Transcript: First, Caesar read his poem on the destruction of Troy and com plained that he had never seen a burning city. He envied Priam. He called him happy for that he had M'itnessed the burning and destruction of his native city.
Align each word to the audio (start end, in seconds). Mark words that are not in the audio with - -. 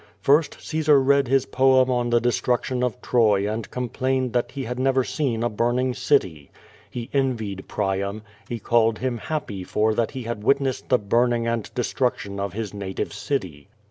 First, 0.19 0.57
Caesar 0.61 0.99
read 0.99 1.27
his 1.27 1.45
poem 1.45 1.91
on 1.91 2.09
the 2.09 2.19
destruction 2.19 2.83
of 2.83 2.99
Troy 3.03 3.47
and 3.47 3.69
com 3.69 3.87
plained 3.87 4.33
that 4.33 4.49
he 4.53 4.63
had 4.63 4.79
never 4.79 5.03
seen 5.03 5.43
a 5.43 5.47
burning 5.47 5.93
city. 5.93 6.49
He 6.89 7.11
envied 7.13 7.65
Priam. 7.67 8.23
He 8.49 8.57
called 8.57 8.97
him 8.97 9.19
happy 9.19 9.63
for 9.63 9.93
that 9.93 10.09
he 10.09 10.23
had 10.23 10.41
M'itnessed 10.43 10.87
the 10.87 10.97
burning 10.97 11.45
and 11.45 11.71
destruction 11.75 12.39
of 12.39 12.53
his 12.53 12.73
native 12.73 13.13
city. 13.13 13.67